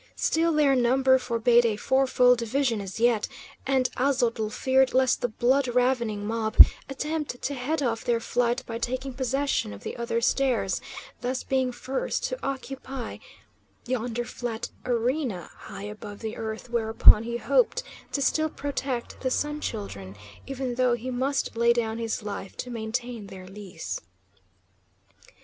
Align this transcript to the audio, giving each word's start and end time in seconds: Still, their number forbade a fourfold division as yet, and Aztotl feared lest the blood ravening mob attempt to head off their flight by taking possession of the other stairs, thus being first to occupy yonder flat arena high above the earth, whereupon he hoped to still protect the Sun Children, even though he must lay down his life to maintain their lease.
Still, 0.15 0.51
their 0.51 0.75
number 0.75 1.19
forbade 1.19 1.63
a 1.63 1.77
fourfold 1.77 2.39
division 2.39 2.81
as 2.81 2.99
yet, 2.99 3.27
and 3.67 3.87
Aztotl 3.97 4.49
feared 4.49 4.95
lest 4.95 5.21
the 5.21 5.27
blood 5.27 5.67
ravening 5.67 6.25
mob 6.25 6.57
attempt 6.89 7.39
to 7.39 7.53
head 7.53 7.83
off 7.83 8.03
their 8.03 8.19
flight 8.19 8.63
by 8.65 8.79
taking 8.79 9.13
possession 9.13 9.71
of 9.73 9.83
the 9.83 9.95
other 9.97 10.19
stairs, 10.19 10.81
thus 11.21 11.43
being 11.43 11.71
first 11.71 12.23
to 12.23 12.39
occupy 12.43 13.19
yonder 13.85 14.25
flat 14.25 14.69
arena 14.87 15.51
high 15.57 15.83
above 15.85 16.17
the 16.21 16.35
earth, 16.35 16.71
whereupon 16.71 17.21
he 17.21 17.37
hoped 17.37 17.83
to 18.11 18.23
still 18.23 18.49
protect 18.49 19.21
the 19.21 19.29
Sun 19.29 19.61
Children, 19.61 20.15
even 20.47 20.73
though 20.73 20.95
he 20.95 21.11
must 21.11 21.55
lay 21.55 21.73
down 21.73 21.99
his 21.99 22.23
life 22.23 22.57
to 22.57 22.71
maintain 22.71 23.27
their 23.27 23.45
lease. 23.45 24.01